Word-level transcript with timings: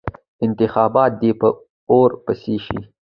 انتخابات 0.45 1.11
دې 1.21 1.31
په 1.39 1.47
اور 1.91 2.09
پسې 2.25 2.55
شي. 2.65 2.79